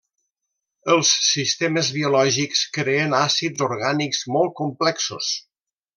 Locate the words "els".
0.93-1.11